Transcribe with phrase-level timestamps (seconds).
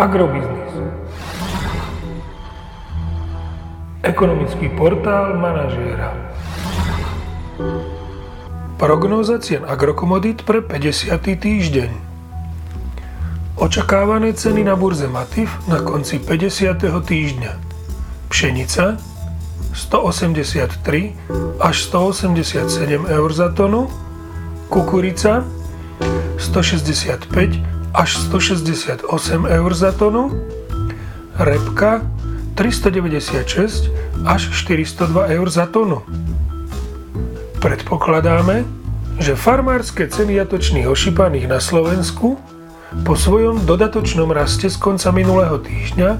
[0.00, 0.72] Agrobiznis.
[4.00, 6.16] Ekonomický portál manažéra.
[8.80, 11.20] Prognóza cien agrokomodít pre 50.
[11.20, 11.92] týždeň.
[13.60, 16.80] Očakávané ceny na burze Matif na konci 50.
[16.80, 17.52] týždňa.
[18.32, 18.96] Pšenica
[19.76, 23.92] 183 až 187 eur za tonu,
[24.72, 25.44] kukurica
[26.40, 29.06] 165 až 168
[29.46, 30.30] eur za tonu,
[31.38, 32.02] repka
[32.54, 33.90] 396
[34.26, 36.02] až 402 eur za tonu.
[37.60, 38.64] Predpokladáme,
[39.20, 42.40] že farmárske ceny jatočných ošípaných na Slovensku
[43.04, 46.10] po svojom dodatočnom raste z konca minulého týždňa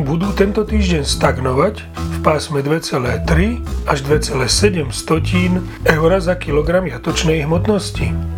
[0.00, 4.40] budú tento týždeň stagnovať v pásme 2,3 až 2,7
[5.84, 8.36] eur za kilogram jatočnej hmotnosti.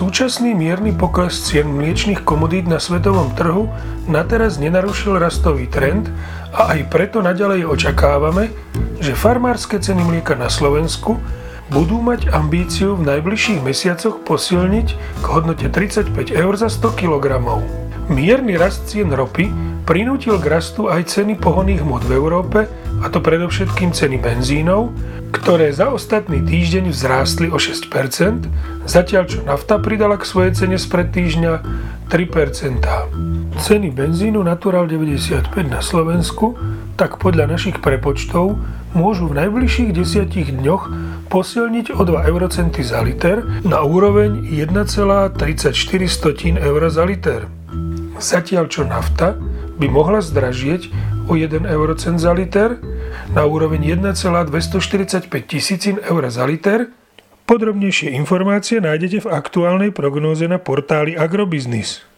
[0.00, 3.68] Súčasný mierny pokles cien mliečných komodít na svetovom trhu
[4.08, 6.08] na teraz nenarušil rastový trend
[6.56, 8.48] a aj preto naďalej očakávame,
[8.96, 11.20] že farmárske ceny mlieka na Slovensku
[11.68, 14.88] budú mať ambíciu v najbližších mesiacoch posilniť
[15.20, 17.44] k hodnote 35 eur za 100 kg.
[18.10, 19.46] Mierny rast cien ropy
[19.86, 22.66] prinútil k rastu aj ceny pohonných hmot v Európe,
[23.00, 24.90] a to predovšetkým ceny benzínov,
[25.30, 28.50] ktoré za ostatný týždeň vzrástli o 6%,
[28.90, 31.52] zatiaľ čo nafta pridala k svojej cene spred týždňa
[32.10, 32.82] 3%.
[33.62, 36.58] Ceny benzínu Natural 95 na Slovensku
[36.98, 38.58] tak podľa našich prepočtov
[38.90, 40.82] môžu v najbližších 10 dňoch
[41.30, 45.38] posilniť o 2 eurocenty za liter na úroveň 1,34
[46.58, 47.59] eur za liter.
[48.20, 49.32] Zatiaľ čo nafta
[49.80, 50.92] by mohla zdražieť
[51.24, 52.76] o 1 eurocent za liter
[53.32, 56.92] na úroveň 1,245 tisícin eur za liter.
[57.48, 62.09] Podrobnejšie informácie nájdete v aktuálnej prognóze na portáli Agrobiznis.